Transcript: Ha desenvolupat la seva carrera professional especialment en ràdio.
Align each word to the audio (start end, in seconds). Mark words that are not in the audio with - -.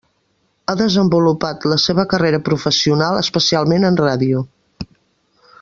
Ha 0.71 0.75
desenvolupat 0.79 1.67
la 1.73 1.77
seva 1.83 2.07
carrera 2.15 2.41
professional 2.49 3.21
especialment 3.23 3.89
en 3.91 4.03
ràdio. 4.05 4.45